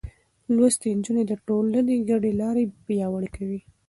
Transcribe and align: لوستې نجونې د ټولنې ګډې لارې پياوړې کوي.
لوستې 0.55 0.89
نجونې 0.97 1.23
د 1.27 1.33
ټولنې 1.45 1.95
ګډې 2.09 2.31
لارې 2.41 2.63
پياوړې 2.85 3.29
کوي. 3.35 3.59